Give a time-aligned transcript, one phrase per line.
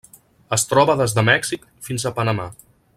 [0.57, 2.53] Es troba des de Mèxic fins a Panamà.